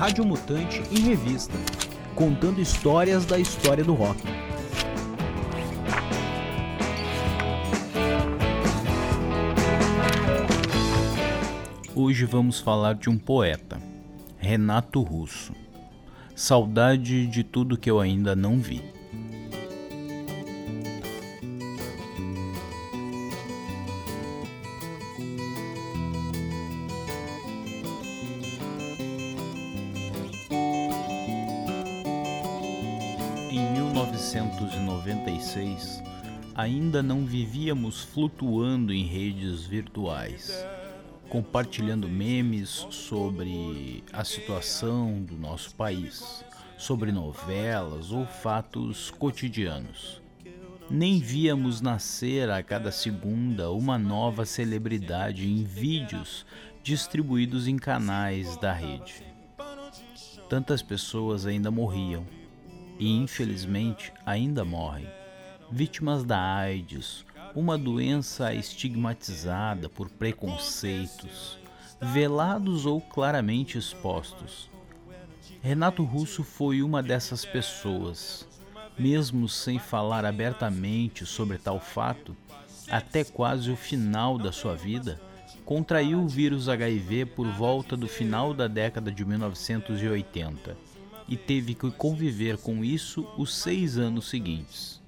Rádio 0.00 0.24
Mutante 0.24 0.82
em 0.90 1.00
revista, 1.00 1.52
contando 2.14 2.58
histórias 2.58 3.26
da 3.26 3.38
história 3.38 3.84
do 3.84 3.92
rock. 3.92 4.18
Hoje 11.94 12.24
vamos 12.24 12.60
falar 12.60 12.94
de 12.94 13.10
um 13.10 13.18
poeta, 13.18 13.78
Renato 14.38 15.02
Russo. 15.02 15.52
Saudade 16.34 17.26
de 17.26 17.44
tudo 17.44 17.76
que 17.76 17.90
eu 17.90 18.00
ainda 18.00 18.34
não 18.34 18.58
vi. 18.58 18.82
Ainda 36.90 37.04
não 37.04 37.24
vivíamos 37.24 38.02
flutuando 38.02 38.92
em 38.92 39.04
redes 39.04 39.64
virtuais, 39.64 40.66
compartilhando 41.28 42.08
memes 42.08 42.84
sobre 42.90 44.02
a 44.12 44.24
situação 44.24 45.22
do 45.22 45.36
nosso 45.36 45.72
país, 45.76 46.44
sobre 46.76 47.12
novelas 47.12 48.10
ou 48.10 48.26
fatos 48.26 49.08
cotidianos. 49.08 50.20
Nem 50.90 51.20
víamos 51.20 51.80
nascer 51.80 52.50
a 52.50 52.60
cada 52.60 52.90
segunda 52.90 53.70
uma 53.70 53.96
nova 53.96 54.44
celebridade 54.44 55.48
em 55.48 55.62
vídeos 55.62 56.44
distribuídos 56.82 57.68
em 57.68 57.76
canais 57.76 58.56
da 58.56 58.72
rede. 58.72 59.22
Tantas 60.48 60.82
pessoas 60.82 61.46
ainda 61.46 61.70
morriam 61.70 62.26
e 62.98 63.08
infelizmente 63.12 64.12
ainda 64.26 64.64
morrem, 64.64 65.06
vítimas 65.70 66.24
da 66.24 66.38
AIDS, 66.38 67.24
uma 67.54 67.78
doença 67.78 68.52
estigmatizada 68.52 69.88
por 69.88 70.10
preconceitos, 70.10 71.58
velados 72.00 72.86
ou 72.86 73.00
claramente 73.00 73.78
expostos. 73.78 74.68
Renato 75.62 76.02
Russo 76.02 76.42
foi 76.42 76.82
uma 76.82 77.02
dessas 77.02 77.44
pessoas. 77.44 78.48
Mesmo 78.98 79.48
sem 79.48 79.78
falar 79.78 80.24
abertamente 80.24 81.24
sobre 81.24 81.56
tal 81.56 81.78
fato, 81.78 82.36
até 82.90 83.22
quase 83.24 83.70
o 83.70 83.76
final 83.76 84.36
da 84.36 84.50
sua 84.50 84.74
vida, 84.74 85.20
contraiu 85.64 86.20
o 86.20 86.28
vírus 86.28 86.68
HIV 86.68 87.26
por 87.26 87.46
volta 87.46 87.96
do 87.96 88.08
final 88.08 88.52
da 88.52 88.66
década 88.66 89.12
de 89.12 89.24
1980 89.24 90.76
e 91.28 91.36
teve 91.36 91.74
que 91.74 91.90
conviver 91.92 92.58
com 92.58 92.84
isso 92.84 93.26
os 93.38 93.54
seis 93.54 93.96
anos 93.96 94.28
seguintes. 94.28 94.99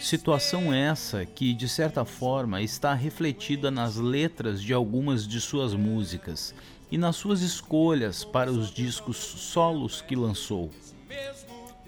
Situação 0.00 0.72
essa 0.72 1.26
que, 1.26 1.52
de 1.52 1.68
certa 1.68 2.04
forma, 2.04 2.62
está 2.62 2.94
refletida 2.94 3.70
nas 3.70 3.96
letras 3.96 4.62
de 4.62 4.72
algumas 4.72 5.28
de 5.28 5.40
suas 5.40 5.74
músicas 5.74 6.54
e 6.90 6.96
nas 6.96 7.16
suas 7.16 7.42
escolhas 7.42 8.24
para 8.24 8.50
os 8.50 8.70
discos 8.70 9.16
solos 9.16 10.00
que 10.00 10.16
lançou. 10.16 10.70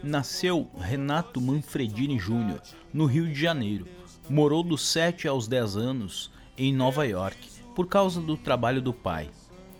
Nasceu 0.03 0.69
Renato 0.79 1.41
Manfredini 1.41 2.19
Jr., 2.19 2.61
no 2.93 3.07
Rio 3.07 3.27
de 3.27 3.41
Janeiro. 3.41 3.89
Morou 4.29 4.63
dos 4.63 4.87
7 4.87 5.27
aos 5.27 5.49
10 5.49 5.77
anos 5.77 6.31
em 6.57 6.73
Nova 6.73 7.07
York, 7.07 7.39
por 7.75 7.89
causa 7.89 8.21
do 8.21 8.37
trabalho 8.37 8.83
do 8.83 8.93
pai 8.93 9.31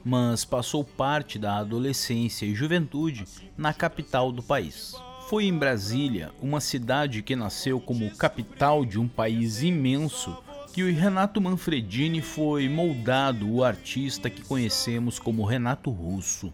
mas 0.05 0.45
passou 0.45 0.83
parte 0.83 1.39
da 1.39 1.59
adolescência 1.59 2.45
e 2.45 2.55
juventude 2.55 3.25
na 3.57 3.73
capital 3.73 4.33
do 4.33 4.43
país. 4.43 4.95
Foi 5.33 5.47
em 5.47 5.57
Brasília, 5.57 6.31
uma 6.43 6.61
cidade 6.61 7.23
que 7.23 7.35
nasceu 7.35 7.81
como 7.81 8.15
capital 8.17 8.85
de 8.85 9.01
um 9.01 9.09
país 9.09 9.63
imenso, 9.63 10.37
que 10.75 10.83
o 10.83 10.95
Renato 10.95 11.41
Manfredini 11.41 12.21
foi 12.21 12.69
moldado 12.69 13.51
o 13.51 13.65
artista 13.65 14.29
que 14.29 14.45
conhecemos 14.45 15.19
como 15.19 15.47
Renato 15.47 15.89
Russo. 15.89 16.53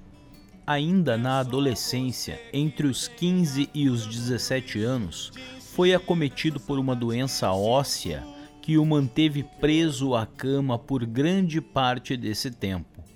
Ainda 0.65 1.19
na 1.19 1.41
adolescência, 1.41 2.41
entre 2.53 2.87
os 2.87 3.09
15 3.09 3.69
e 3.75 3.91
os 3.91 4.07
17 4.07 4.81
anos, 4.81 5.33
foi 5.75 5.93
acometido 5.93 6.61
por 6.61 6.79
uma 6.79 6.95
doença 6.95 7.51
óssea 7.51 8.25
que 8.63 8.79
o 8.79 8.87
manteve 8.87 9.43
preso 9.43 10.15
à 10.15 10.25
cama 10.25 10.79
por 10.79 11.05
grande 11.05 11.61
parte 11.61 12.17
desse 12.17 12.49
tempo 12.49 13.08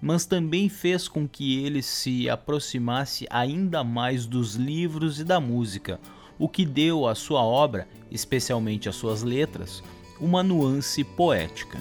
mas 0.00 0.24
também 0.24 0.68
fez 0.68 1.08
com 1.08 1.28
que 1.28 1.64
ele 1.64 1.82
se 1.82 2.28
aproximasse 2.28 3.26
ainda 3.30 3.82
mais 3.82 4.26
dos 4.26 4.54
livros 4.54 5.18
e 5.20 5.24
da 5.24 5.40
música, 5.40 6.00
o 6.38 6.48
que 6.48 6.64
deu 6.64 7.06
à 7.06 7.14
sua 7.14 7.42
obra, 7.42 7.88
especialmente 8.10 8.88
às 8.88 8.96
suas 8.96 9.22
letras, 9.22 9.82
uma 10.20 10.42
nuance 10.42 11.02
poética. 11.02 11.78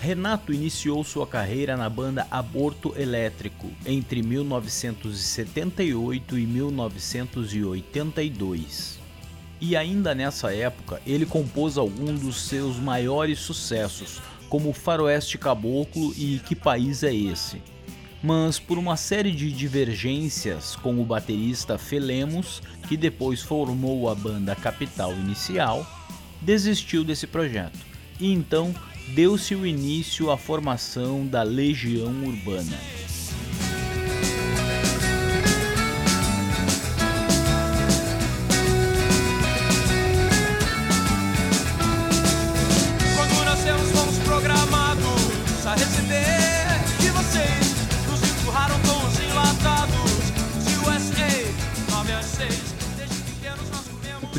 Renato 0.00 0.50
iniciou 0.50 1.04
sua 1.04 1.26
carreira 1.26 1.76
na 1.76 1.90
banda 1.90 2.26
Aborto 2.30 2.94
Elétrico 2.96 3.70
entre 3.84 4.22
1978 4.22 6.38
e 6.38 6.46
1982. 6.46 8.98
E 9.60 9.76
ainda 9.76 10.14
nessa 10.14 10.54
época, 10.54 11.02
ele 11.06 11.26
compôs 11.26 11.76
alguns 11.76 12.22
dos 12.22 12.48
seus 12.48 12.78
maiores 12.78 13.40
sucessos, 13.40 14.22
como 14.48 14.72
Faroeste 14.72 15.36
Caboclo 15.36 16.14
e 16.16 16.40
Que 16.46 16.56
País 16.56 17.02
é 17.02 17.14
Esse? 17.14 17.60
Mas 18.22 18.58
por 18.58 18.78
uma 18.78 18.96
série 18.96 19.32
de 19.32 19.52
divergências 19.52 20.76
com 20.76 20.98
o 20.98 21.04
baterista 21.04 21.76
Felemos, 21.76 22.62
que 22.88 22.96
depois 22.96 23.42
formou 23.42 24.08
a 24.08 24.14
banda 24.14 24.56
Capital 24.56 25.12
Inicial, 25.12 25.86
desistiu 26.40 27.04
desse 27.04 27.26
projeto. 27.26 27.78
E 28.18 28.32
então 28.32 28.74
deu-se 29.14 29.54
o 29.54 29.66
início 29.66 30.30
à 30.30 30.36
formação 30.36 31.26
da 31.26 31.42
Legião 31.42 32.24
Urbana. 32.24 32.78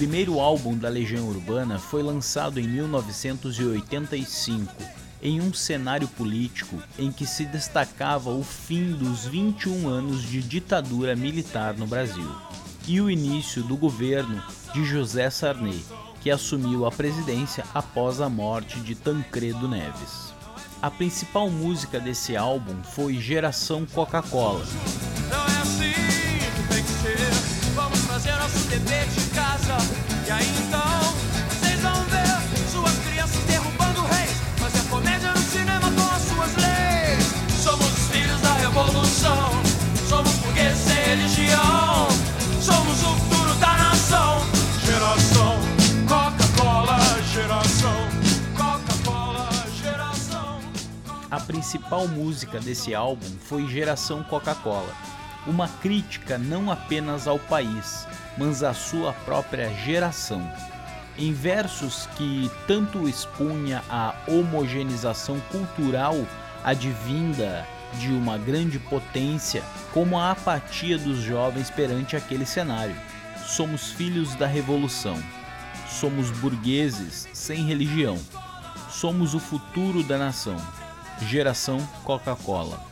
Primeiro 0.01 0.39
álbum 0.39 0.75
da 0.75 0.89
Legião 0.89 1.27
Urbana 1.27 1.77
foi 1.77 2.01
lançado 2.01 2.59
em 2.59 2.67
1985, 2.67 4.73
em 5.21 5.39
um 5.39 5.53
cenário 5.53 6.07
político 6.07 6.81
em 6.97 7.11
que 7.11 7.23
se 7.23 7.45
destacava 7.45 8.31
o 8.31 8.43
fim 8.43 8.93
dos 8.93 9.27
21 9.27 9.87
anos 9.87 10.23
de 10.23 10.41
ditadura 10.41 11.15
militar 11.15 11.77
no 11.77 11.85
Brasil 11.85 12.27
e 12.87 12.99
o 12.99 13.11
início 13.11 13.61
do 13.61 13.77
governo 13.77 14.41
de 14.73 14.83
José 14.83 15.29
Sarney, 15.29 15.85
que 16.19 16.31
assumiu 16.31 16.87
a 16.87 16.91
presidência 16.91 17.63
após 17.71 18.21
a 18.21 18.27
morte 18.27 18.79
de 18.79 18.95
Tancredo 18.95 19.67
Neves. 19.67 20.33
A 20.81 20.89
principal 20.89 21.47
música 21.47 21.99
desse 21.99 22.35
álbum 22.35 22.81
foi 22.81 23.19
Geração 23.19 23.85
Coca-Cola, 23.85 24.65
Não 25.29 25.45
é 25.45 25.59
assim 25.61 25.93
que 26.55 26.63
tem 26.73 26.83
que 26.83 26.89
ser. 26.89 27.17
Vamos 27.75 27.99
fazer 27.99 28.31
nosso 28.31 28.67
dever 28.67 29.07
de. 29.09 29.20
E 30.31 30.33
aí 30.33 30.47
então, 30.65 31.13
vocês 31.49 31.81
vão 31.81 32.05
ver 32.05 32.69
suas 32.71 32.97
crianças 32.99 33.43
derrubando 33.43 33.99
reis. 34.03 34.31
Fazer 34.55 34.89
comédia 34.89 35.29
no 35.33 35.41
cinema 35.41 35.91
com 35.91 36.09
as 36.09 36.21
suas 36.21 36.55
leis. 36.55 37.61
Somos 37.61 37.85
os 37.85 38.07
filhos 38.07 38.39
da 38.39 38.53
revolução. 38.53 39.49
Somos 40.07 40.31
burgueses 40.35 40.77
sem 40.77 41.03
religião. 41.03 42.07
Somos 42.61 43.03
o 43.03 43.13
futuro 43.17 43.53
da 43.55 43.75
nação. 43.75 44.39
Geração 44.85 45.59
Coca-Cola, 46.07 46.97
geração 47.33 48.07
Coca-Cola. 48.55 49.49
principal 51.45 52.07
música 52.07 52.57
desse 52.61 52.95
álbum 52.95 53.27
foi 53.41 53.67
Geração 53.67 54.23
Coca-Cola, 54.23 54.95
uma 55.45 55.67
crítica 55.67 56.37
não 56.37 56.71
apenas 56.71 57.27
ao 57.27 57.37
país, 57.37 58.07
mas 58.37 58.63
à 58.63 58.73
sua 58.73 59.13
própria 59.13 59.73
geração. 59.73 60.41
Em 61.17 61.33
versos 61.33 62.07
que 62.15 62.49
tanto 62.67 63.07
expunha 63.07 63.83
a 63.89 64.15
homogeneização 64.27 65.39
cultural 65.51 66.15
advinda 66.63 67.65
de 67.99 68.09
uma 68.09 68.37
grande 68.37 68.79
potência, 68.79 69.63
como 69.93 70.17
a 70.17 70.31
apatia 70.31 70.97
dos 70.97 71.19
jovens 71.19 71.69
perante 71.69 72.15
aquele 72.15 72.45
cenário. 72.45 72.95
Somos 73.45 73.91
filhos 73.91 74.35
da 74.35 74.47
revolução. 74.47 75.21
Somos 75.89 76.31
burgueses 76.31 77.27
sem 77.33 77.65
religião. 77.65 78.17
Somos 78.89 79.33
o 79.33 79.39
futuro 79.39 80.03
da 80.03 80.17
nação. 80.17 80.55
Geração 81.27 81.79
Coca-Cola. 82.03 82.90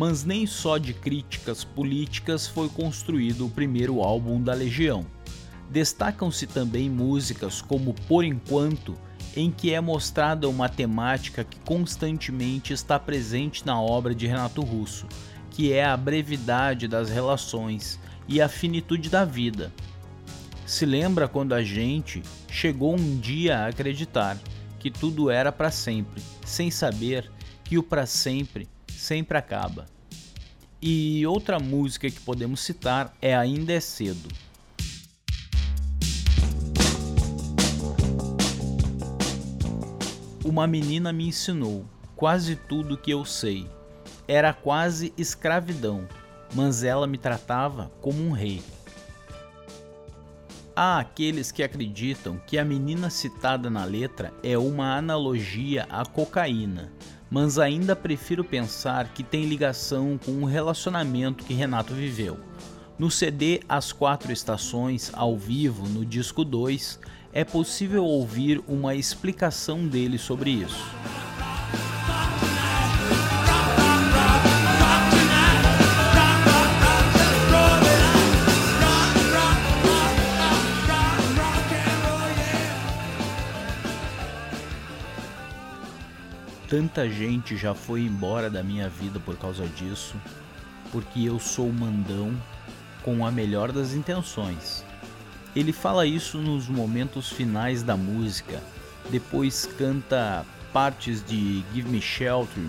Mas 0.00 0.24
nem 0.24 0.46
só 0.46 0.78
de 0.78 0.94
críticas 0.94 1.62
políticas 1.62 2.46
foi 2.46 2.70
construído 2.70 3.44
o 3.44 3.50
primeiro 3.50 4.00
álbum 4.00 4.42
da 4.42 4.54
Legião. 4.54 5.04
Destacam-se 5.68 6.46
também 6.46 6.88
músicas 6.88 7.60
como 7.60 7.92
Por 8.08 8.24
Enquanto, 8.24 8.96
em 9.36 9.50
que 9.50 9.74
é 9.74 9.78
mostrada 9.78 10.48
uma 10.48 10.70
temática 10.70 11.44
que 11.44 11.58
constantemente 11.66 12.72
está 12.72 12.98
presente 12.98 13.66
na 13.66 13.78
obra 13.78 14.14
de 14.14 14.26
Renato 14.26 14.62
Russo, 14.62 15.06
que 15.50 15.70
é 15.70 15.84
a 15.84 15.98
brevidade 15.98 16.88
das 16.88 17.10
relações 17.10 18.00
e 18.26 18.40
a 18.40 18.48
finitude 18.48 19.10
da 19.10 19.26
vida. 19.26 19.70
Se 20.64 20.86
lembra 20.86 21.28
quando 21.28 21.52
a 21.52 21.62
gente 21.62 22.22
chegou 22.48 22.94
um 22.94 23.18
dia 23.18 23.58
a 23.58 23.66
acreditar 23.66 24.38
que 24.78 24.90
tudo 24.90 25.28
era 25.28 25.52
para 25.52 25.70
sempre, 25.70 26.22
sem 26.42 26.70
saber 26.70 27.30
que 27.62 27.76
o 27.76 27.82
para 27.82 28.06
sempre 28.06 28.66
sempre 29.10 29.36
acaba. 29.36 29.86
E 30.80 31.26
outra 31.26 31.58
música 31.58 32.08
que 32.08 32.20
podemos 32.20 32.60
citar 32.60 33.12
é 33.20 33.36
Ainda 33.36 33.72
é 33.72 33.80
Cedo. 33.80 34.28
Uma 40.44 40.64
menina 40.68 41.12
me 41.12 41.26
ensinou 41.26 41.84
quase 42.14 42.54
tudo 42.54 42.96
que 42.96 43.10
eu 43.10 43.24
sei. 43.24 43.68
Era 44.28 44.52
quase 44.52 45.12
escravidão, 45.18 46.06
mas 46.54 46.84
ela 46.84 47.08
me 47.08 47.18
tratava 47.18 47.90
como 48.00 48.22
um 48.22 48.30
rei. 48.30 48.62
Há 50.76 51.00
aqueles 51.00 51.50
que 51.50 51.64
acreditam 51.64 52.40
que 52.46 52.56
a 52.56 52.64
menina 52.64 53.10
citada 53.10 53.68
na 53.68 53.84
letra 53.84 54.32
é 54.40 54.56
uma 54.56 54.96
analogia 54.96 55.88
à 55.90 56.06
cocaína, 56.06 56.92
mas 57.30 57.58
ainda 57.58 57.94
prefiro 57.94 58.42
pensar 58.42 59.08
que 59.14 59.22
tem 59.22 59.44
ligação 59.44 60.18
com 60.18 60.42
o 60.42 60.46
relacionamento 60.46 61.44
que 61.44 61.54
Renato 61.54 61.94
viveu. 61.94 62.38
No 62.98 63.10
CD 63.10 63.60
As 63.68 63.92
Quatro 63.92 64.32
Estações, 64.32 65.10
ao 65.14 65.38
vivo, 65.38 65.88
no 65.88 66.04
disco 66.04 66.44
2, 66.44 66.98
é 67.32 67.44
possível 67.44 68.04
ouvir 68.04 68.60
uma 68.66 68.94
explicação 68.94 69.86
dele 69.86 70.18
sobre 70.18 70.50
isso. 70.50 70.84
Tanta 86.70 87.10
gente 87.10 87.56
já 87.56 87.74
foi 87.74 88.02
embora 88.02 88.48
da 88.48 88.62
minha 88.62 88.88
vida 88.88 89.18
por 89.18 89.36
causa 89.36 89.66
disso, 89.66 90.14
porque 90.92 91.24
eu 91.24 91.40
sou 91.40 91.72
mandão 91.72 92.32
com 93.02 93.26
a 93.26 93.32
melhor 93.32 93.72
das 93.72 93.92
intenções. 93.92 94.84
Ele 95.56 95.72
fala 95.72 96.06
isso 96.06 96.38
nos 96.38 96.68
momentos 96.68 97.28
finais 97.28 97.82
da 97.82 97.96
música, 97.96 98.62
depois 99.10 99.66
canta 99.76 100.46
partes 100.72 101.24
de 101.24 101.64
Give 101.74 101.90
Me 101.90 102.00
Shelter, 102.00 102.62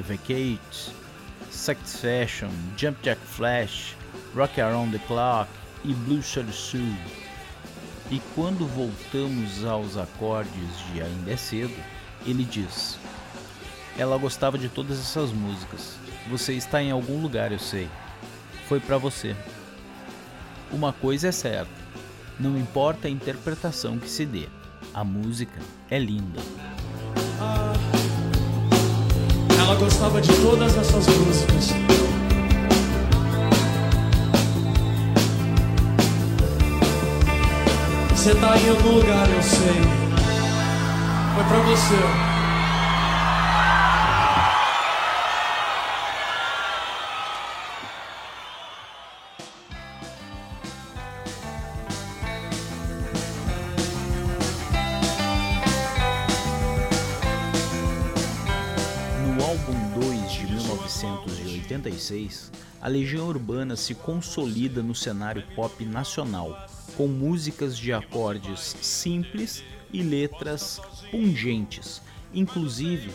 Vacate, 0.00 0.94
Satisfaction, 1.50 2.50
Jump 2.76 3.02
Jack 3.02 3.20
Flash, 3.20 3.96
Rock 4.32 4.60
Around 4.60 4.96
the 4.96 5.04
Clock 5.08 5.50
e 5.84 5.92
Blue 5.92 6.22
Shirt 6.22 6.52
Suit. 6.52 7.00
E 8.12 8.22
quando 8.36 8.64
voltamos 8.64 9.64
aos 9.64 9.96
acordes 9.96 10.92
de 10.92 11.02
Ainda 11.02 11.32
é 11.32 11.36
Cedo, 11.36 11.74
ele 12.24 12.44
diz: 12.44 12.99
ela 14.00 14.16
gostava 14.16 14.56
de 14.56 14.70
todas 14.70 14.98
essas 14.98 15.30
músicas. 15.30 15.96
Você 16.30 16.54
está 16.54 16.82
em 16.82 16.90
algum 16.90 17.20
lugar, 17.20 17.52
eu 17.52 17.58
sei. 17.58 17.86
Foi 18.66 18.80
para 18.80 18.96
você. 18.96 19.36
Uma 20.72 20.90
coisa 20.90 21.28
é 21.28 21.32
certa: 21.32 21.70
não 22.38 22.56
importa 22.56 23.08
a 23.08 23.10
interpretação 23.10 23.98
que 23.98 24.08
se 24.08 24.24
dê, 24.24 24.48
a 24.94 25.04
música 25.04 25.60
é 25.90 25.98
linda. 25.98 26.40
ela 29.58 29.74
gostava 29.74 30.20
de 30.22 30.32
todas 30.40 30.74
essas 30.78 31.06
músicas. 31.06 31.68
Você 38.16 38.34
tá 38.34 38.56
em 38.56 38.70
algum 38.70 38.94
lugar, 38.96 39.28
eu 39.28 39.42
sei. 39.42 39.82
Foi 41.34 41.44
pra 41.44 41.58
você. 41.60 42.29
A 62.80 62.88
Legião 62.88 63.28
Urbana 63.28 63.76
se 63.76 63.94
consolida 63.94 64.82
no 64.82 64.94
cenário 64.94 65.44
pop 65.54 65.84
nacional, 65.84 66.66
com 66.96 67.06
músicas 67.06 67.76
de 67.76 67.92
acordes 67.92 68.76
simples 68.80 69.62
e 69.92 70.02
letras 70.02 70.80
pungentes, 71.10 72.02
inclusive 72.34 73.10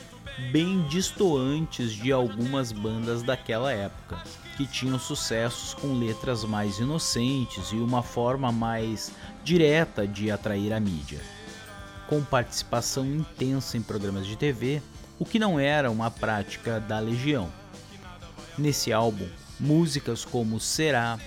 bem 0.52 0.82
distoantes 0.88 1.92
de 1.94 2.12
algumas 2.12 2.72
bandas 2.72 3.24
daquela 3.24 3.72
época, 3.72 4.22
que 4.58 4.66
tinham 4.66 5.00
sucessos 5.00 5.74
com 5.74 5.98
letras 5.98 6.44
mais 6.44 6.80
inocentes 6.80 7.72
e 7.72 7.76
uma 7.76 8.02
forma 8.02 8.52
mais 8.52 9.12
direta 9.44 10.08
de 10.08 10.32
atrair 10.32 10.72
a 10.74 10.80
mídia. 10.80 11.20
Com 12.08 12.24
participação 12.24 13.06
intensa 13.06 13.78
em 13.78 13.82
programas 13.82 14.26
de 14.26 14.36
TV, 14.36 14.82
o 15.18 15.26
que 15.26 15.40
não 15.40 15.60
era 15.60 15.90
uma 15.90 16.12
prática 16.12 16.80
da 16.80 17.00
Legião. 17.00 17.50
Nesse 18.58 18.94
álbum, 18.94 19.28
músicas 19.60 20.24
como 20.24 20.60
Será, 20.62 21.20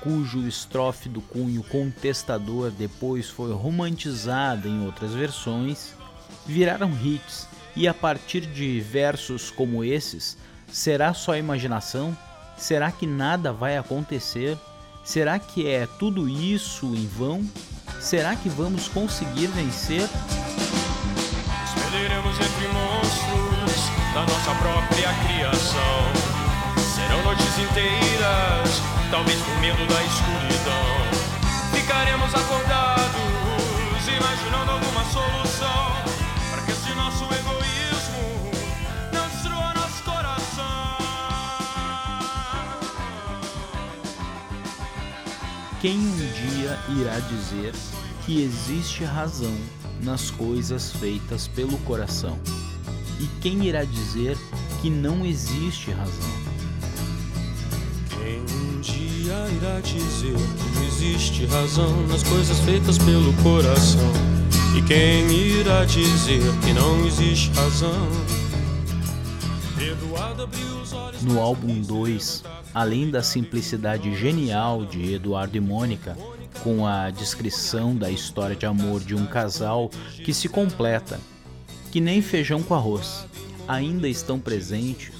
cujo 0.00 0.46
estrofe 0.46 1.08
do 1.08 1.20
cunho 1.20 1.62
contestador 1.64 2.70
depois 2.70 3.28
foi 3.28 3.52
romantizada 3.52 4.66
em 4.66 4.86
outras 4.86 5.12
versões, 5.12 5.92
viraram 6.46 6.90
hits 7.02 7.46
e 7.76 7.86
a 7.86 7.92
partir 7.92 8.40
de 8.40 8.80
versos 8.80 9.50
como 9.50 9.84
esses, 9.84 10.38
será 10.72 11.12
só 11.12 11.36
imaginação? 11.36 12.16
Será 12.56 12.90
que 12.90 13.06
nada 13.06 13.52
vai 13.52 13.76
acontecer? 13.76 14.56
Será 15.04 15.38
que 15.38 15.66
é 15.66 15.86
tudo 15.98 16.28
isso 16.28 16.86
em 16.94 17.06
vão? 17.06 17.44
Será 18.00 18.34
que 18.34 18.48
vamos 18.48 18.88
conseguir 18.88 19.48
vencer? 19.48 20.08
Expeliremos 21.64 22.36
entre 22.40 22.68
monstros 22.68 23.98
da 24.14 24.22
nossa 24.22 24.54
própria 24.54 25.12
criação 25.26 26.17
noites 27.28 27.58
inteiras, 27.58 28.80
talvez 29.10 29.38
por 29.42 29.60
medo 29.60 29.86
da 29.86 30.02
escuridão. 30.02 30.88
Ficaremos 31.74 32.34
acordados, 32.34 33.14
imaginando 34.08 34.70
alguma 34.70 35.04
solução 35.12 35.92
para 36.50 36.62
que 36.62 36.72
esse 36.72 36.90
nosso 36.94 37.24
egoísmo 37.24 38.50
não 39.12 39.28
destrua 39.28 39.74
nosso 39.74 40.02
coração. 40.04 40.96
Quem 45.82 45.98
um 45.98 46.16
dia 46.16 46.78
irá 46.98 47.18
dizer 47.28 47.74
que 48.24 48.42
existe 48.42 49.04
razão 49.04 49.54
nas 50.02 50.30
coisas 50.30 50.92
feitas 50.92 51.46
pelo 51.46 51.76
coração? 51.80 52.38
E 53.20 53.26
quem 53.42 53.66
irá 53.66 53.84
dizer 53.84 54.38
que 54.80 54.88
não 54.88 55.26
existe 55.26 55.90
razão? 55.90 56.47
Irá 59.46 59.80
dizer 59.80 60.34
que 60.34 60.86
existe 60.86 61.46
razão 61.46 62.06
nas 62.08 62.22
coisas 62.22 62.58
feitas 62.60 62.98
pelo 62.98 63.32
coração? 63.42 64.12
E 64.76 64.82
quem 64.82 65.30
irá 65.30 65.84
dizer 65.84 66.42
que 66.64 66.72
não 66.72 67.06
existe 67.06 67.50
razão? 67.54 68.08
No 71.22 71.40
álbum 71.40 71.80
2, 71.80 72.44
além 72.74 73.10
da 73.10 73.22
simplicidade 73.22 74.14
genial 74.16 74.84
de 74.84 75.14
Eduardo 75.14 75.56
e 75.56 75.60
Mônica, 75.60 76.16
com 76.62 76.86
a 76.86 77.10
descrição 77.10 77.94
da 77.94 78.10
história 78.10 78.56
de 78.56 78.66
amor 78.66 79.00
de 79.00 79.14
um 79.14 79.26
casal 79.26 79.90
que 80.24 80.34
se 80.34 80.48
completa, 80.48 81.20
que 81.90 82.00
nem 82.00 82.20
feijão 82.20 82.62
com 82.62 82.74
arroz, 82.74 83.26
ainda 83.66 84.08
estão 84.08 84.38
presentes 84.38 85.17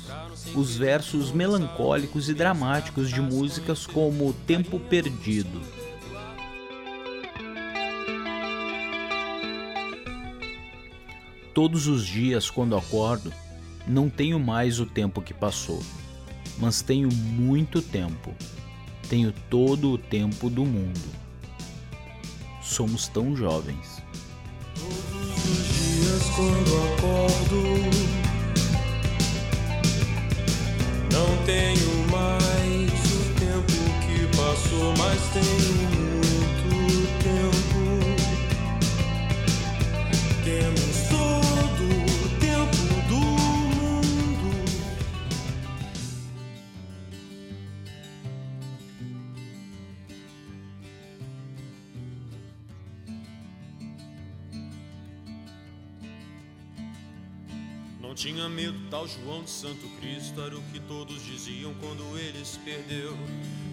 os 0.54 0.76
versos 0.76 1.30
melancólicos 1.30 2.28
e 2.28 2.34
dramáticos 2.34 3.10
de 3.10 3.20
músicas 3.20 3.86
como 3.86 4.32
Tempo 4.32 4.78
Perdido. 4.78 5.60
Todos 11.54 11.86
os 11.88 12.06
dias, 12.06 12.48
quando 12.48 12.76
acordo, 12.76 13.32
não 13.86 14.08
tenho 14.08 14.38
mais 14.38 14.78
o 14.78 14.86
tempo 14.86 15.20
que 15.20 15.34
passou, 15.34 15.82
mas 16.58 16.82
tenho 16.82 17.08
muito 17.12 17.82
tempo. 17.82 18.34
Tenho 19.08 19.32
todo 19.48 19.90
o 19.90 19.98
tempo 19.98 20.50
do 20.50 20.64
mundo. 20.64 21.00
Somos 22.62 23.08
tão 23.08 23.34
jovens. 23.34 24.02
Todos 24.74 25.44
os 25.44 25.68
dias 25.68 26.22
quando 26.36 26.76
acordo, 26.94 28.27
não 31.12 31.36
tenho 31.44 32.06
mais 32.10 32.90
o 33.12 33.34
tempo 33.38 33.72
que 34.06 34.36
passou, 34.36 34.94
mas 34.96 35.20
tenho 35.32 36.07
tinha 58.28 58.46
medo, 58.46 58.78
tal 58.90 59.08
João 59.08 59.42
de 59.42 59.48
Santo 59.48 59.88
Cristo 59.98 60.38
era 60.42 60.54
o 60.54 60.60
que 60.64 60.78
todos 60.80 61.24
diziam 61.24 61.72
quando 61.80 62.18
ele 62.18 62.44
se 62.44 62.58
perdeu. 62.58 63.16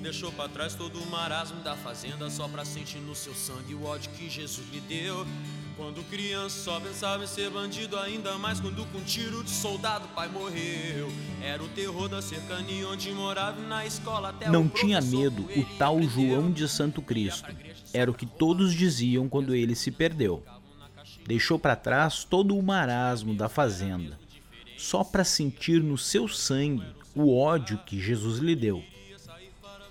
Deixou 0.01 0.31
pra 0.31 0.47
trás 0.47 0.73
todo 0.73 0.97
o 0.97 1.05
marasmo 1.07 1.61
da 1.61 1.75
fazenda 1.75 2.29
só 2.29 2.47
pra 2.47 2.63
sentir 2.63 2.99
no 2.99 3.13
seu 3.13 3.33
sangue 3.33 3.73
o 3.73 3.83
ódio 3.83 4.09
que 4.11 4.29
Jesus 4.29 4.65
lhe 4.71 4.79
deu. 4.79 5.27
Quando 5.75 6.01
criança 6.09 6.57
só 6.57 6.79
pensava 6.79 7.25
em 7.25 7.27
ser 7.27 7.49
bandido, 7.49 7.97
ainda 7.97 8.37
mais 8.37 8.61
quando 8.61 8.85
com 8.93 9.01
tiro 9.01 9.43
de 9.43 9.49
soldado 9.49 10.07
pai 10.15 10.29
morreu. 10.29 11.11
Era 11.43 11.61
o 11.61 11.67
terror 11.67 12.07
da 12.07 12.21
cercania 12.21 12.87
onde 12.87 13.11
morava 13.11 13.59
na 13.61 13.85
escola 13.85 14.29
até 14.29 14.49
Não 14.49 14.69
tinha 14.69 15.01
medo 15.01 15.49
o 15.53 15.65
tal. 15.77 16.01
João 16.01 16.49
de 16.49 16.65
Santo 16.69 17.01
Cristo. 17.01 17.53
Era 17.93 18.09
o 18.09 18.13
que 18.13 18.25
todos 18.25 18.73
diziam 18.73 19.27
quando 19.27 19.53
ele 19.53 19.75
se 19.75 19.91
perdeu. 19.91 20.41
Deixou 21.27 21.59
para 21.59 21.75
trás 21.75 22.23
todo 22.23 22.55
o 22.57 22.63
marasmo 22.63 23.33
da 23.33 23.49
fazenda, 23.49 24.17
só 24.85 25.03
para 25.03 25.23
sentir 25.23 25.81
no 25.81 25.97
seu 25.97 26.27
sangue 26.27 26.85
o 27.15 27.35
ódio 27.35 27.79
que 27.87 27.99
Jesus 27.99 28.37
lhe 28.37 28.55
deu. 28.55 28.83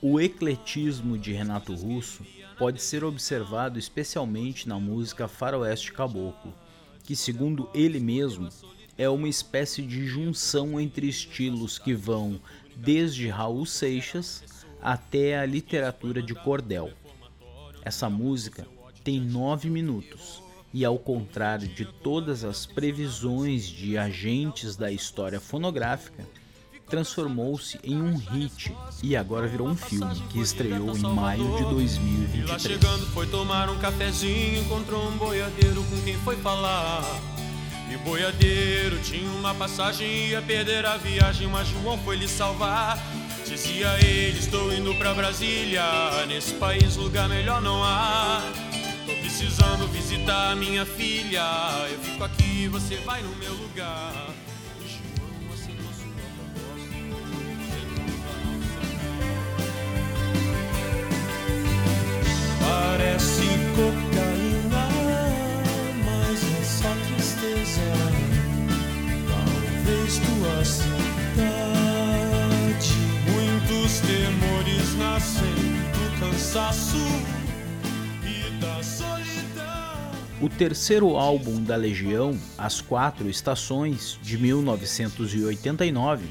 O 0.00 0.20
ecletismo 0.20 1.18
de 1.18 1.32
Renato 1.32 1.74
Russo 1.74 2.24
pode 2.56 2.80
ser 2.80 3.02
observado 3.02 3.76
especialmente 3.76 4.68
na 4.68 4.78
música 4.78 5.26
Faroeste 5.26 5.92
Caboclo, 5.92 6.54
que, 7.02 7.16
segundo 7.16 7.68
ele 7.74 7.98
mesmo, 7.98 8.48
é 8.96 9.08
uma 9.08 9.28
espécie 9.28 9.82
de 9.82 10.06
junção 10.06 10.78
entre 10.78 11.08
estilos 11.08 11.76
que 11.76 11.92
vão 11.92 12.40
desde 12.76 13.28
Raul 13.28 13.66
Seixas 13.66 14.44
até 14.80 15.36
a 15.36 15.44
literatura 15.44 16.22
de 16.22 16.36
cordel. 16.36 16.92
Essa 17.82 18.08
música 18.08 18.64
tem 19.02 19.20
nove 19.20 19.68
minutos 19.68 20.43
e, 20.74 20.84
ao 20.84 20.98
contrário 20.98 21.68
de 21.68 21.84
todas 21.84 22.44
as 22.44 22.66
previsões 22.66 23.64
de 23.64 23.96
agentes 23.96 24.74
da 24.74 24.90
história 24.90 25.38
fonográfica, 25.38 26.26
transformou-se 26.88 27.78
em 27.84 28.02
um 28.02 28.16
hit 28.16 28.74
e 29.00 29.16
agora 29.16 29.46
virou 29.46 29.68
um 29.68 29.76
filme 29.76 30.20
que 30.30 30.40
estreou 30.40 30.96
em 30.96 31.02
maio 31.02 31.44
de 31.56 31.60
E 31.60 31.62
lá 31.62 31.70
2023. 31.70 32.62
chegando 32.62 33.06
foi 33.12 33.24
tomar 33.28 33.70
um 33.70 33.78
cafezinho, 33.78 34.62
encontrou 34.62 35.08
um 35.08 35.16
boiadeiro 35.16 35.82
com 35.84 36.02
quem 36.02 36.16
foi 36.18 36.36
falar. 36.38 37.04
E 37.88 37.96
boiadeiro 37.98 38.98
tinha 38.98 39.30
uma 39.30 39.54
passagem, 39.54 40.30
ia 40.30 40.42
perder 40.42 40.84
a 40.84 40.96
viagem, 40.96 41.46
mas 41.46 41.68
João 41.68 41.96
foi 41.98 42.16
lhe 42.16 42.26
salvar. 42.26 42.98
Dizia 43.46 43.96
ele, 44.04 44.40
estou 44.40 44.72
indo 44.72 44.92
pra 44.96 45.14
Brasília, 45.14 45.84
nesse 46.26 46.54
país 46.54 46.96
lugar 46.96 47.28
melhor 47.28 47.62
não 47.62 47.84
há. 47.84 48.42
Precisando 49.36 49.88
visitar 49.88 50.54
minha 50.54 50.86
filha, 50.86 51.42
eu 51.90 51.98
fico 51.98 52.22
aqui, 52.22 52.68
você 52.68 52.94
vai 52.98 53.20
no 53.20 53.34
meu 53.34 53.52
lugar. 53.52 54.28
Parece 62.60 63.42
cocaína, 63.74 64.88
mas 66.04 66.40
é 66.44 66.62
só 66.62 66.94
tristeza. 67.08 67.80
Talvez 69.26 70.18
tua 70.18 70.64
cidade. 70.64 70.94
Muitos 73.32 73.98
temores 73.98 74.94
nascem 74.96 75.54
do 75.90 76.20
cansaço 76.20 77.33
O 80.44 80.48
terceiro 80.50 81.16
álbum 81.16 81.64
da 81.64 81.74
Legião, 81.74 82.38
As 82.58 82.78
Quatro 82.78 83.30
Estações, 83.30 84.18
de 84.22 84.36
1989, 84.36 86.26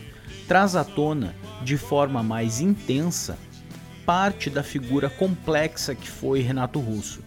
traz 0.48 0.75
à 0.75 0.84
tona, 0.84 1.34
de 1.63 1.77
forma 1.77 2.22
mais 2.22 2.62
intensa, 2.62 3.39
parte 4.05 4.51
da 4.51 4.62
figura 4.62 5.10
complexa 5.10 5.96
que 5.96 6.08
foi 6.08 6.41
Renato 6.41 6.79
Russo. 6.79 7.22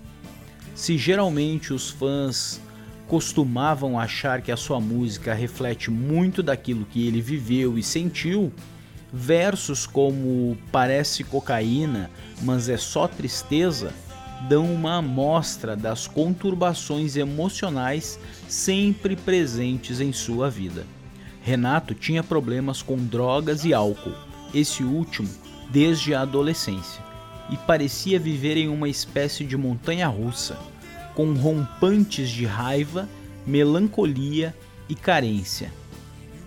Se 0.76 0.97
geralmente 0.97 1.73
os 1.73 1.90
fãs 1.90 2.61
costumavam 3.09 3.99
achar 3.99 4.40
que 4.40 4.52
a 4.52 4.57
sua 4.57 4.78
música 4.78 5.35
reflete 5.35 5.90
muito 5.90 6.40
daquilo 6.40 6.87
que 6.87 7.05
ele 7.05 7.21
viveu 7.21 7.76
e 7.76 7.83
sentiu, 7.83 8.52
versos 9.12 9.88
como 9.88 10.57
Parece 10.71 11.25
cocaína, 11.25 12.09
mas 12.43 12.69
é 12.69 12.76
só 12.76 13.09
tristeza 13.09 13.93
dão 14.49 14.64
uma 14.73 14.99
amostra 14.99 15.75
das 15.75 16.07
conturbações 16.07 17.16
emocionais 17.16 18.19
sempre 18.49 19.16
presentes 19.16 20.00
em 20.00 20.12
sua 20.12 20.50
vida. 20.50 20.87
Renato 21.43 21.95
tinha 21.95 22.23
problemas 22.23 22.83
com 22.83 22.97
drogas 22.97 23.64
e 23.64 23.73
álcool, 23.73 24.14
esse 24.52 24.83
último 24.83 25.28
desde 25.71 26.14
a 26.14 26.23
adolescência, 26.23 27.02
e 27.50 27.57
parecia 27.57 28.19
viver 28.19 28.57
em 28.57 28.69
uma 28.69 28.88
espécie 28.88 29.45
de 29.45 29.57
montanha 29.57 30.09
russa, 30.09 30.57
com 31.14 31.33
rompantes 31.35 32.28
de 32.28 32.45
raiva, 32.45 33.09
melancolia 33.47 34.55
e 34.88 34.95
carência. 34.95 35.73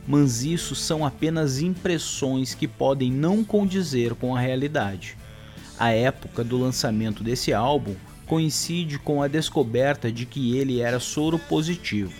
Mas 0.07 0.43
isso 0.43 0.75
são 0.75 1.05
apenas 1.05 1.61
impressões 1.61 2.53
que 2.53 2.67
podem 2.67 3.11
não 3.11 3.43
condizer 3.43 4.15
com 4.15 4.35
a 4.35 4.39
realidade. 4.39 5.18
A 5.79 5.91
época 5.91 6.43
do 6.43 6.57
lançamento 6.57 7.23
desse 7.23 7.53
álbum 7.53 7.95
coincide 8.27 8.99
com 8.99 9.23
a 9.23 9.29
descoberta 9.29 10.11
de 10.11 10.25
que 10.25 10.57
ele 10.57 10.81
era 10.81 10.99
soro 10.99 11.39
positivo. 11.39 12.11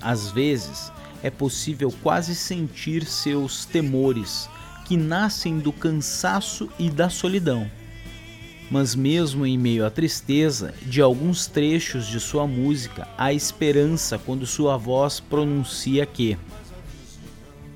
Às 0.00 0.30
vezes, 0.30 0.90
é 1.22 1.28
possível 1.28 1.92
quase 2.02 2.34
sentir 2.34 3.04
seus 3.04 3.66
temores, 3.66 4.48
que 4.86 4.96
nascem 4.96 5.58
do 5.58 5.72
cansaço 5.72 6.70
e 6.78 6.88
da 6.88 7.10
solidão. 7.10 7.70
Mas, 8.70 8.94
mesmo 8.94 9.44
em 9.44 9.58
meio 9.58 9.84
à 9.84 9.90
tristeza 9.90 10.72
de 10.82 11.02
alguns 11.02 11.46
trechos 11.46 12.06
de 12.06 12.18
sua 12.18 12.46
música, 12.46 13.06
há 13.18 13.30
esperança 13.30 14.18
quando 14.18 14.46
sua 14.46 14.78
voz 14.78 15.20
pronuncia 15.20 16.06
que 16.06 16.38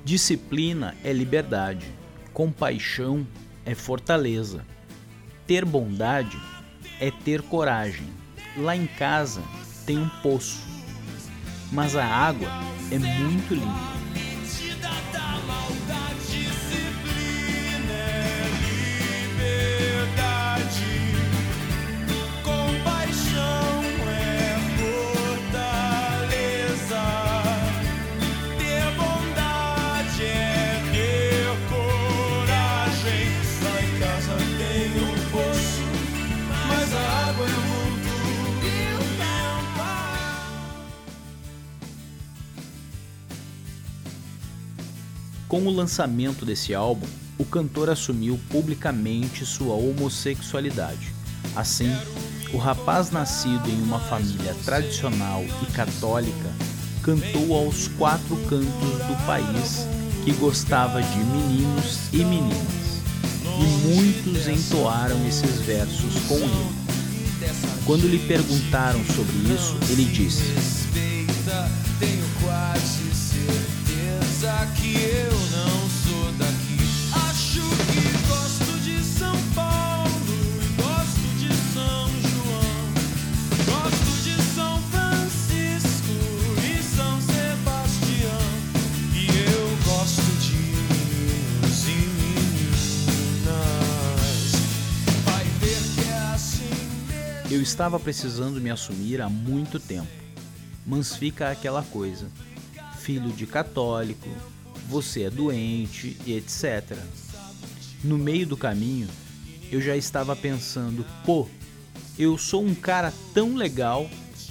disciplina 0.03 0.95
é 1.03 1.13
liberdade, 1.13 1.85
compaixão 2.33 3.25
é 3.63 3.75
fortaleza, 3.75 4.65
ter 5.51 5.65
bondade 5.65 6.39
é 6.97 7.11
ter 7.11 7.41
coragem. 7.41 8.07
Lá 8.55 8.73
em 8.73 8.87
casa 8.87 9.41
tem 9.85 9.97
um 9.97 10.07
poço, 10.23 10.65
mas 11.73 11.93
a 11.93 12.05
água 12.05 12.47
é 12.89 12.97
muito 12.97 13.53
limpa. 13.53 14.10
Com 45.51 45.63
o 45.63 45.69
lançamento 45.69 46.45
desse 46.45 46.73
álbum, 46.73 47.05
o 47.37 47.43
cantor 47.43 47.89
assumiu 47.89 48.39
publicamente 48.49 49.45
sua 49.45 49.75
homossexualidade. 49.75 51.13
Assim, 51.53 51.91
o 52.53 52.57
rapaz 52.57 53.11
nascido 53.11 53.67
em 53.67 53.81
uma 53.81 53.99
família 53.99 54.55
tradicional 54.63 55.43
e 55.61 55.65
católica 55.73 56.49
cantou 57.03 57.53
aos 57.53 57.89
quatro 57.89 58.37
cantos 58.47 58.65
do 58.69 59.25
país 59.25 59.85
que 60.23 60.31
gostava 60.31 61.03
de 61.03 61.17
meninos 61.17 61.99
e 62.13 62.23
meninas. 62.23 63.01
E 63.43 63.87
muitos 63.89 64.47
entoaram 64.47 65.27
esses 65.27 65.59
versos 65.59 66.15
com 66.29 66.35
ele. 66.35 66.75
Quando 67.85 68.07
lhe 68.07 68.19
perguntaram 68.19 69.03
sobre 69.03 69.35
isso, 69.53 69.77
ele 69.89 70.05
disse: 70.05 70.43
Tenho 71.99 72.25
quase 72.41 73.13
certeza 73.13 74.65
que 74.77 74.95
eu 74.95 75.30
estava 97.71 97.97
precisando 97.97 98.59
me 98.59 98.69
assumir 98.69 99.21
há 99.21 99.29
muito 99.29 99.79
tempo, 99.79 100.11
mas 100.85 101.15
fica 101.15 101.49
aquela 101.49 101.81
coisa: 101.81 102.27
filho 102.99 103.31
de 103.31 103.47
católico, 103.47 104.27
você 104.89 105.23
é 105.23 105.29
doente 105.29 106.17
e 106.25 106.33
etc. 106.33 106.97
No 108.03 108.17
meio 108.17 108.45
do 108.45 108.57
caminho, 108.57 109.07
eu 109.71 109.79
já 109.79 109.95
estava 109.95 110.35
pensando: 110.35 111.05
pô, 111.25 111.47
eu 112.19 112.37
sou 112.37 112.61
um 112.61 112.75
cara 112.75 113.13
tão 113.33 113.55
legal, 113.55 114.09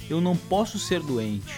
eu 0.09 0.19
não 0.19 0.35
posso 0.35 0.79
ser 0.79 0.99
doente. 1.01 1.53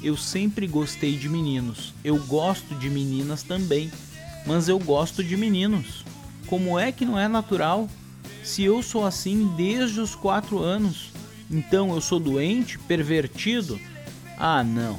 Eu 0.00 0.16
sempre 0.16 0.68
gostei 0.68 1.16
de 1.16 1.28
meninos, 1.28 1.92
eu 2.04 2.16
gosto 2.26 2.76
de 2.76 2.88
meninas 2.88 3.42
também, 3.42 3.90
mas 4.46 4.68
eu 4.68 4.78
gosto 4.78 5.22
de 5.22 5.36
meninos. 5.36 6.04
Como 6.46 6.78
é 6.78 6.92
que 6.92 7.04
não 7.04 7.18
é 7.18 7.26
natural? 7.26 7.88
Se 8.42 8.64
eu 8.64 8.82
sou 8.82 9.06
assim 9.06 9.46
desde 9.56 10.00
os 10.00 10.14
quatro 10.14 10.58
anos, 10.58 11.10
então 11.50 11.94
eu 11.94 12.00
sou 12.00 12.18
doente, 12.18 12.78
pervertido? 12.78 13.78
Ah, 14.38 14.64
não. 14.64 14.98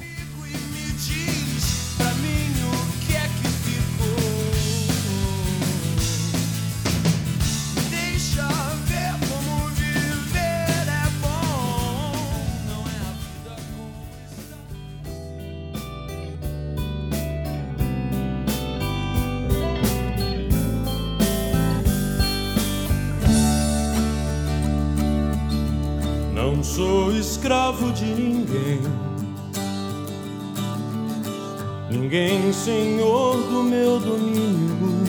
Senhor 32.64 33.36
do 33.42 33.62
meu 33.62 34.00
domínio. 34.00 35.04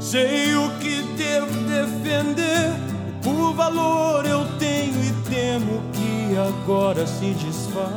Sei 0.00 0.54
o 0.56 0.70
que 0.78 1.02
devo 1.18 1.52
defender, 1.68 2.72
por 3.22 3.52
valor 3.52 4.24
eu 4.24 4.46
tenho 4.58 5.04
e 5.04 5.12
temo 5.28 5.82
que 5.92 6.34
agora 6.38 7.06
se 7.06 7.34
desfaz. 7.34 7.88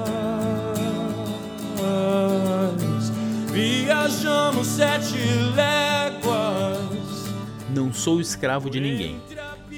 Viajamos 3.53 4.67
sete 4.67 5.17
léguas. 5.55 7.31
Não 7.73 7.93
sou 7.93 8.19
escravo 8.19 8.69
de 8.69 8.81
ninguém 8.81 9.21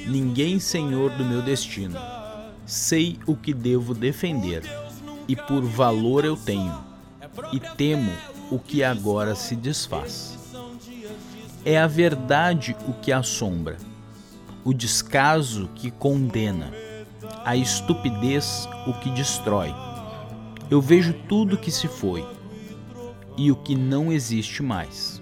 ninguém 0.08 0.60
senhor 0.60 1.12
do 1.12 1.24
meu 1.24 1.42
destino. 1.42 1.98
Sei 2.66 3.20
o 3.26 3.36
que 3.36 3.54
devo 3.54 3.94
defender, 3.94 4.64
e 5.28 5.36
por 5.36 5.62
valor 5.64 6.26
eu 6.26 6.36
tenho, 6.36 6.93
e 7.52 7.60
temo 7.60 8.12
o 8.52 8.60
que 8.60 8.84
agora 8.84 9.36
se 9.36 9.56
desfaz. 9.56 10.38
É 11.66 11.78
a 11.78 11.88
verdade 11.88 12.76
o 12.88 12.94
que 12.94 13.12
assombra, 13.12 13.78
o 14.64 14.74
descaso 14.74 15.70
que 15.76 15.90
condena, 15.90 16.72
a 17.46 17.56
estupidez 17.56 18.68
o 18.86 18.94
que 18.94 19.10
destrói. 19.10 19.74
Eu 20.70 20.82
vejo 20.82 21.14
tudo 21.28 21.58
que 21.58 21.72
se 21.72 21.88
foi 21.88 22.26
e 23.38 23.52
o 23.52 23.56
que 23.56 23.76
não 23.76 24.12
existe 24.12 24.62
mais. 24.62 25.22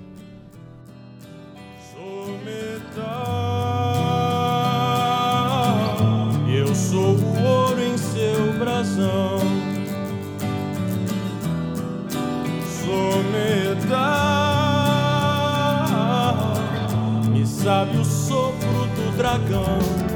Sabe 17.64 17.98
o 17.98 18.04
sopro 18.04 18.88
do 18.96 19.18
dragão. 19.18 20.11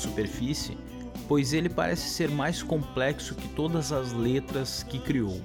Superfície, 0.00 0.76
pois 1.28 1.52
ele 1.52 1.68
parece 1.68 2.08
ser 2.10 2.28
mais 2.28 2.62
complexo 2.62 3.34
que 3.34 3.48
todas 3.48 3.92
as 3.92 4.12
letras 4.12 4.82
que 4.82 4.98
criou. 4.98 5.40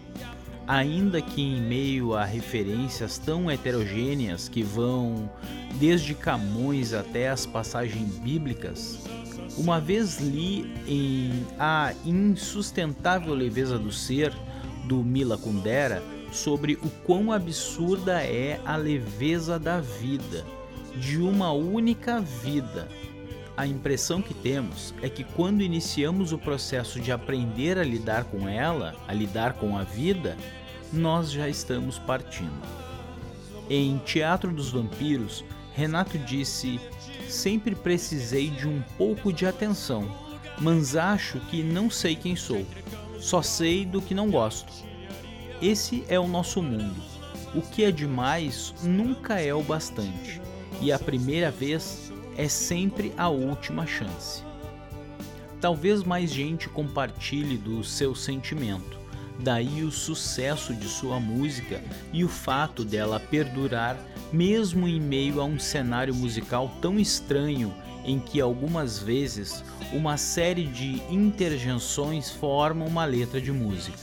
Ainda 0.68 1.22
que 1.22 1.42
em 1.42 1.62
meio 1.62 2.16
a 2.16 2.26
referências 2.26 3.20
tão 3.20 3.52
heterogêneas 3.52 4.50
que 4.50 4.64
vão 4.64 5.30
desde 5.76 6.16
Camões 6.16 6.92
até 6.92 7.30
as 7.30 7.46
passagens 7.46 8.18
bíblicas, 8.18 9.00
uma 9.58 9.80
vez 9.80 10.20
li 10.20 10.74
em 10.88 11.46
A 11.60 11.94
Insustentável 12.04 13.34
Leveza 13.34 13.78
do 13.78 13.92
Ser, 13.92 14.34
do 14.86 15.04
Mila 15.04 15.38
Kundera, 15.38 16.02
sobre 16.32 16.74
o 16.84 16.90
quão 17.06 17.32
absurda 17.32 18.22
é 18.22 18.60
a 18.66 18.76
leveza 18.76 19.58
da 19.58 19.80
vida, 19.80 20.44
de 20.98 21.18
uma 21.18 21.52
única 21.52 22.20
vida. 22.20 22.88
A 23.58 23.66
impressão 23.66 24.22
que 24.22 24.34
temos 24.34 24.94
é 25.02 25.08
que 25.08 25.24
quando 25.24 25.62
iniciamos 25.62 26.34
o 26.34 26.38
processo 26.38 27.00
de 27.00 27.10
aprender 27.10 27.78
a 27.78 27.84
lidar 27.86 28.26
com 28.26 28.50
ela, 28.50 28.94
a 29.08 29.14
lidar 29.14 29.54
com 29.54 29.78
a 29.78 29.84
vida, 29.84 30.36
nós 30.92 31.32
já 31.32 31.48
estamos 31.48 31.98
partindo. 31.98 32.62
Em 33.70 33.98
Teatro 34.00 34.52
dos 34.52 34.72
Vampiros, 34.72 35.46
Renato 35.74 36.18
disse: 36.18 36.82
Sempre 37.30 37.76
precisei 37.76 38.50
de 38.50 38.68
um 38.68 38.82
pouco 38.98 39.32
de 39.32 39.46
atenção, 39.46 40.06
mas 40.60 40.98
acho 40.98 41.40
que 41.42 41.64
não 41.64 41.90
sei 41.90 42.14
quem 42.14 42.36
sou, 42.36 42.66
só 43.20 43.42
sei 43.42 43.86
do 43.86 44.02
que 44.02 44.14
não 44.14 44.30
gosto. 44.30 44.72
Esse 45.62 46.04
é 46.10 46.20
o 46.20 46.28
nosso 46.28 46.62
mundo. 46.62 47.02
O 47.56 47.62
que 47.62 47.86
é 47.86 47.92
demais 47.92 48.74
nunca 48.84 49.40
é 49.40 49.54
o 49.54 49.64
bastante, 49.64 50.42
e 50.82 50.92
a 50.92 51.00
primeira 51.00 51.50
vez 51.50 52.12
é 52.38 52.48
sempre 52.48 53.14
a 53.18 53.30
última 53.30 53.86
chance. 53.86 54.44
Talvez 55.62 56.04
mais 56.04 56.32
gente 56.32 56.70
compartilhe 56.70 57.58
do 57.58 57.84
seu 57.84 58.14
sentimento, 58.14 58.98
daí 59.40 59.84
o 59.84 59.92
sucesso 59.92 60.74
de 60.74 60.88
sua 60.88 61.20
música 61.20 61.84
e 62.14 62.24
o 62.24 62.30
fato 62.30 62.84
dela 62.84 63.20
perdurar 63.20 63.98
mesmo 64.32 64.88
em 64.88 65.00
meio 65.00 65.42
a 65.42 65.46
um 65.46 65.58
cenário 65.60 66.14
musical 66.14 66.72
tão 66.82 67.00
estranho 67.00 67.74
em 68.04 68.20
que 68.20 68.40
algumas 68.40 69.00
vezes 69.00 69.64
uma 69.92 70.18
série 70.18 70.66
de 70.66 71.02
interjeições 71.10 72.30
formam 72.30 72.88
uma 72.88 73.06
letra 73.06 73.42
de 73.42 73.52
música. 73.52 73.98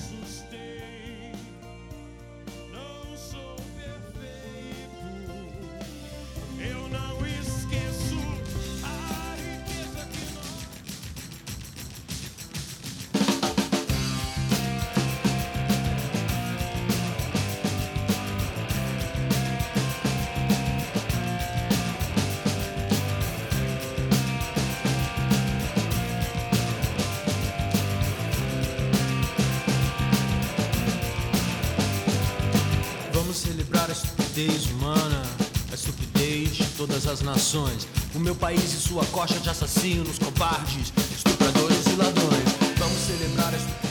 Nações. 37.20 37.87
O 38.14 38.18
meu 38.18 38.35
país 38.35 38.72
e 38.72 38.77
sua 38.77 39.05
coxa 39.07 39.38
de 39.38 39.51
assassinos, 39.51 40.18
covardes, 40.18 40.92
estupradores 41.14 41.87
e 41.87 41.96
ladrões. 41.96 42.44
Vamos 42.79 42.98
celebrar 42.98 43.55
a. 43.55 43.83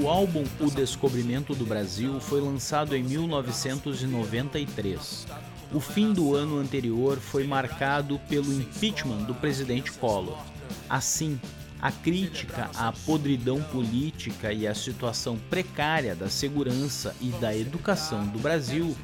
O 0.00 0.08
álbum 0.08 0.44
O 0.58 0.70
Descobrimento 0.70 1.54
do 1.54 1.66
Brasil 1.66 2.18
foi 2.20 2.40
lançado 2.40 2.96
em 2.96 3.02
1993. 3.02 5.26
O 5.74 5.80
fim 5.80 6.14
do 6.14 6.34
ano 6.34 6.58
anterior 6.58 7.18
foi 7.18 7.46
marcado 7.46 8.18
pelo 8.26 8.50
impeachment 8.50 9.24
do 9.24 9.34
presidente 9.34 9.92
Collor. 9.92 10.38
Assim, 10.88 11.38
a 11.82 11.92
crítica 11.92 12.70
à 12.74 12.90
podridão 12.92 13.60
política 13.64 14.54
e 14.54 14.66
à 14.66 14.74
situação 14.74 15.38
precária 15.50 16.14
da 16.14 16.30
segurança 16.30 17.14
e 17.20 17.28
da 17.32 17.54
educação 17.54 18.26
do 18.26 18.38
Brasil 18.38 18.96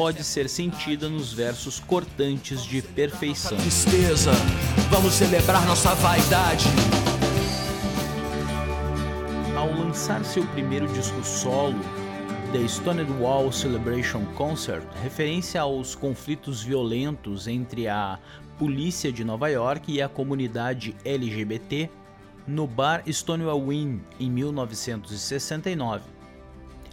pode 0.00 0.24
ser 0.24 0.48
sentida 0.48 1.10
nos 1.10 1.30
versos 1.30 1.78
cortantes 1.78 2.64
de 2.64 2.80
perfeição. 2.80 3.58
Tristeza, 3.58 4.30
vamos 4.88 5.12
celebrar 5.12 5.66
nossa 5.66 5.94
vaidade. 5.96 6.64
Ao 9.54 9.70
lançar 9.70 10.24
seu 10.24 10.42
primeiro 10.46 10.88
disco 10.88 11.22
solo, 11.22 11.78
The 12.50 12.66
Stonewall 12.66 13.52
Celebration 13.52 14.24
Concert, 14.36 14.86
referência 15.02 15.60
aos 15.60 15.94
conflitos 15.94 16.62
violentos 16.62 17.46
entre 17.46 17.86
a 17.86 18.18
polícia 18.58 19.12
de 19.12 19.22
Nova 19.22 19.50
York 19.50 19.92
e 19.92 20.00
a 20.00 20.08
comunidade 20.08 20.96
LGBT, 21.04 21.90
no 22.46 22.66
bar 22.66 23.02
Stonewall 23.06 23.70
Inn 23.70 24.00
em 24.18 24.30
1969. 24.30 26.19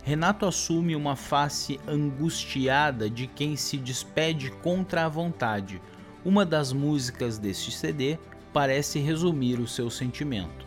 Renato 0.07 0.45
assume 0.45 0.95
uma 0.95 1.17
face 1.17 1.81
angustiada 1.85 3.09
de 3.09 3.27
quem 3.27 3.57
se 3.57 3.75
despede 3.75 4.49
contra 4.49 5.03
a 5.03 5.09
vontade. 5.09 5.81
Uma 6.23 6.45
das 6.45 6.71
músicas 6.71 7.37
deste 7.37 7.71
CD 7.71 8.17
parece 8.53 8.99
resumir 8.99 9.59
o 9.59 9.67
seu 9.67 9.89
sentimento. 9.89 10.65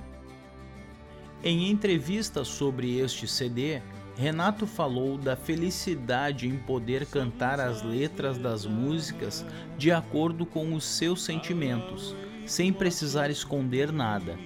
Em 1.42 1.70
entrevista 1.70 2.44
sobre 2.44 2.98
este 2.98 3.26
CD, 3.26 3.81
Renato 4.14 4.66
falou 4.66 5.16
da 5.16 5.35
felicidade 5.35 6.46
em 6.46 6.59
poder 6.59 7.07
cantar 7.07 7.59
as 7.61 7.83
letras 7.83 8.37
das 8.37 8.66
músicas 8.66 9.42
de 9.79 9.90
acordo 9.90 10.44
com 10.44 10.74
os 10.74 10.85
seus 10.85 11.22
sentimentos, 11.22 12.14
sem 12.44 12.74
precisar 12.74 13.31
esconder 13.31 13.90
nada. 13.90 14.38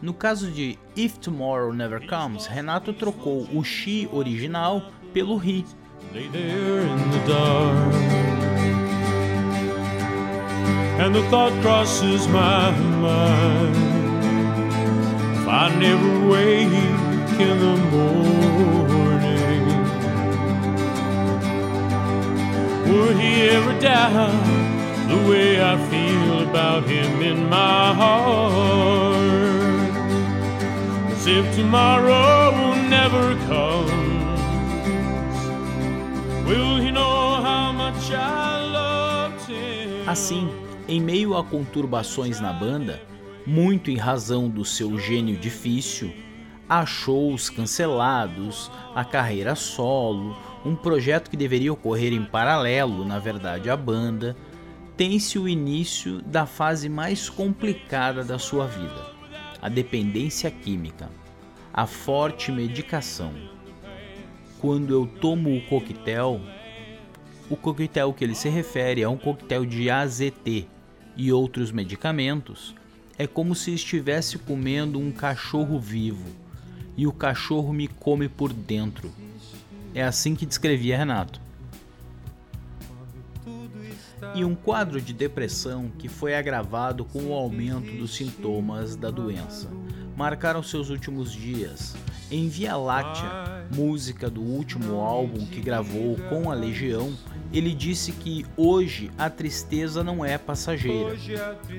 No 0.00 0.14
caso 0.14 0.46
de 0.46 0.78
If 0.94 1.18
Tomorrow 1.18 1.72
Never 1.72 1.98
Comes, 2.06 2.46
Renato 2.46 2.92
trocou 2.92 3.48
o 3.52 3.64
She 3.64 4.08
original 4.12 4.92
pelo 5.12 5.38
He. 5.38 5.64
And 11.00 11.14
the 11.14 11.22
thought 11.30 11.52
crosses 11.62 12.28
my 12.28 12.70
mind. 12.70 13.76
If 15.34 15.48
I 15.48 15.74
never 15.76 16.28
wake 16.28 16.72
in 17.40 17.58
the 17.58 17.76
morning. 17.90 18.28
Would 22.86 23.16
he 23.18 23.48
ever 23.48 23.80
doubt 23.80 24.30
the 25.08 25.28
way 25.28 25.60
I 25.60 25.76
feel 25.90 26.48
about 26.48 26.84
him 26.84 27.20
in 27.20 27.48
my 27.50 27.94
heart 27.94 29.17
if 31.30 31.54
tomorrow 31.54 32.74
never 32.88 33.36
will 36.46 36.80
he 36.80 36.90
know 36.90 37.42
how 37.42 37.70
much 37.70 38.10
I 38.10 38.62
loved 38.62 39.50
him? 39.50 40.08
Assim, 40.08 40.48
em 40.88 40.98
meio 41.00 41.36
a 41.36 41.44
conturbações 41.44 42.40
na 42.40 42.50
banda, 42.50 42.98
muito 43.46 43.90
em 43.90 43.96
razão 43.96 44.48
do 44.48 44.64
seu 44.64 44.98
gênio 44.98 45.36
difícil, 45.36 46.10
há 46.66 46.86
shows 46.86 47.50
cancelados, 47.50 48.70
a 48.94 49.04
carreira 49.04 49.54
solo, 49.54 50.34
um 50.64 50.74
projeto 50.74 51.28
que 51.28 51.36
deveria 51.36 51.72
ocorrer 51.72 52.14
em 52.14 52.24
paralelo, 52.24 53.04
na 53.04 53.18
verdade, 53.18 53.68
à 53.68 53.76
banda, 53.76 54.34
tem-se 54.96 55.38
o 55.38 55.46
início 55.46 56.22
da 56.22 56.46
fase 56.46 56.88
mais 56.88 57.28
complicada 57.28 58.24
da 58.24 58.38
sua 58.38 58.66
vida 58.66 59.17
a 59.60 59.68
dependência 59.68 60.50
química, 60.50 61.10
a 61.72 61.86
forte 61.86 62.52
medicação. 62.52 63.32
Quando 64.60 64.92
eu 64.92 65.06
tomo 65.06 65.56
o 65.56 65.60
coquetel, 65.62 66.40
o 67.50 67.56
coquetel 67.56 68.12
que 68.12 68.24
ele 68.24 68.34
se 68.34 68.48
refere 68.48 69.02
é 69.02 69.08
um 69.08 69.16
coquetel 69.16 69.64
de 69.64 69.90
AZT 69.90 70.68
e 71.16 71.32
outros 71.32 71.72
medicamentos, 71.72 72.74
é 73.16 73.26
como 73.26 73.54
se 73.54 73.74
estivesse 73.74 74.38
comendo 74.38 74.98
um 74.98 75.10
cachorro 75.10 75.80
vivo 75.80 76.28
e 76.96 77.06
o 77.06 77.12
cachorro 77.12 77.72
me 77.72 77.88
come 77.88 78.28
por 78.28 78.52
dentro. 78.52 79.12
É 79.94 80.02
assim 80.02 80.34
que 80.34 80.46
descrevia 80.46 80.96
Renato 80.96 81.47
e 84.34 84.44
um 84.44 84.54
quadro 84.54 85.00
de 85.00 85.12
depressão 85.12 85.90
que 85.98 86.08
foi 86.08 86.34
agravado 86.34 87.04
com 87.04 87.24
o 87.24 87.32
aumento 87.32 87.90
dos 87.96 88.14
sintomas 88.14 88.96
da 88.96 89.10
doença. 89.10 89.68
Marcaram 90.16 90.62
seus 90.62 90.90
últimos 90.90 91.32
dias. 91.32 91.94
Em 92.30 92.48
Via 92.48 92.76
Láctea, 92.76 93.66
música 93.74 94.28
do 94.28 94.42
último 94.42 95.00
álbum 95.00 95.46
que 95.46 95.60
gravou 95.60 96.16
com 96.28 96.50
a 96.50 96.54
Legião, 96.54 97.12
ele 97.52 97.74
disse 97.74 98.12
que 98.12 98.44
hoje 98.56 99.10
a 99.16 99.30
tristeza 99.30 100.04
não 100.04 100.22
é 100.24 100.36
passageira. 100.36 101.16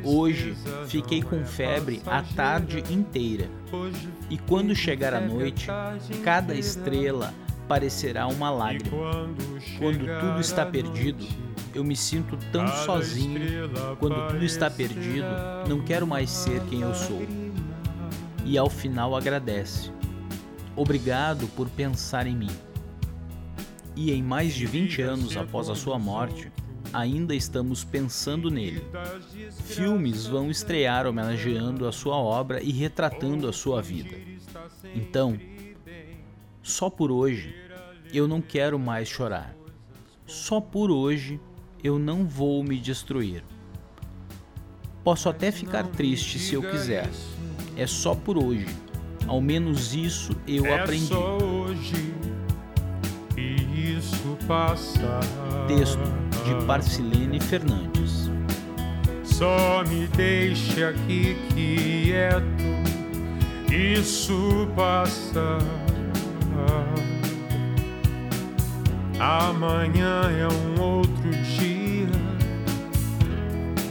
Hoje 0.03 0.55
fiquei 0.87 1.21
com 1.21 1.45
febre 1.45 2.01
a 2.07 2.23
tarde 2.23 2.83
inteira. 2.91 3.47
E 4.29 4.37
quando 4.37 4.75
chegar 4.75 5.13
a 5.13 5.21
noite, 5.21 5.67
cada 6.23 6.55
estrela 6.55 7.33
parecerá 7.69 8.27
uma 8.27 8.49
lágrima. 8.49 8.97
Quando 9.77 9.99
tudo 10.19 10.41
está 10.41 10.65
perdido, 10.65 11.23
eu 11.73 11.83
me 11.83 11.95
sinto 11.95 12.35
tão 12.51 12.67
sozinho. 12.67 13.69
Quando 13.99 14.27
tudo 14.27 14.43
está 14.43 14.71
perdido, 14.71 15.27
não 15.67 15.79
quero 15.83 16.07
mais 16.07 16.31
ser 16.31 16.61
quem 16.63 16.81
eu 16.81 16.95
sou. 16.95 17.21
E 18.43 18.57
ao 18.57 18.69
final 18.71 19.15
agradece. 19.15 19.91
Obrigado 20.75 21.47
por 21.49 21.69
pensar 21.69 22.25
em 22.25 22.35
mim. 22.35 22.49
E 23.95 24.11
em 24.11 24.23
mais 24.23 24.55
de 24.55 24.65
20 24.65 25.01
anos 25.03 25.37
após 25.37 25.69
a 25.69 25.75
sua 25.75 25.99
morte, 25.99 26.51
ainda 26.91 27.35
estamos 27.35 27.83
pensando 27.83 28.49
nele. 28.49 28.83
Filmes 29.63 30.25
vão 30.25 30.49
estrear 30.49 31.05
homenageando 31.05 31.87
a 31.87 31.91
sua 31.91 32.15
obra 32.15 32.63
e 32.63 32.71
retratando 32.71 33.47
a 33.47 33.53
sua 33.53 33.79
vida. 33.79 34.15
Então, 34.95 35.37
só 36.61 36.89
por 36.89 37.11
hoje 37.11 37.55
eu 38.13 38.27
não 38.27 38.41
quero 38.41 38.77
mais 38.77 39.07
chorar. 39.07 39.55
Só 40.25 40.59
por 40.59 40.91
hoje 40.91 41.39
eu 41.83 41.97
não 41.97 42.25
vou 42.25 42.63
me 42.63 42.77
destruir. 42.77 43.43
Posso 45.03 45.29
até 45.29 45.51
ficar 45.51 45.87
triste 45.87 46.37
se 46.37 46.55
eu 46.55 46.61
quiser. 46.61 47.09
É 47.75 47.87
só 47.87 48.13
por 48.13 48.37
hoje. 48.37 48.67
Ao 49.27 49.39
menos 49.39 49.93
isso 49.93 50.35
eu 50.47 50.65
é 50.65 50.79
aprendi. 50.79 51.07
Só 51.07 51.37
hoje 51.37 52.13
e 53.37 53.97
isso 53.97 54.37
passa. 54.47 55.19
Texto 55.67 55.99
de 56.45 56.65
Parcilene 56.65 57.39
Fernandes. 57.39 58.29
Só 59.23 59.83
me 59.87 60.07
deixe 60.07 60.83
aqui 60.83 61.37
quieto, 61.53 62.43
isso 63.71 64.67
passa. 64.75 65.59
Amanhã 69.19 70.21
é 70.31 70.47
um 70.47 70.81
outro 70.81 71.29
dia, 71.29 72.07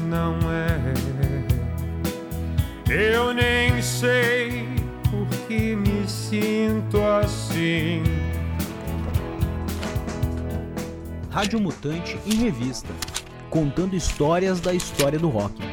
não 0.08 0.38
é? 0.50 0.78
Eu 2.90 3.34
nem 3.34 3.82
sei 3.82 4.66
por 5.10 5.26
que 5.46 5.76
me 5.76 6.08
sinto 6.08 6.98
assim. 7.02 8.02
Rádio 11.30 11.60
Mutante 11.60 12.18
em 12.26 12.34
Revista 12.36 12.88
contando 13.50 13.94
histórias 13.94 14.60
da 14.60 14.72
história 14.72 15.18
do 15.18 15.28
rock. 15.28 15.67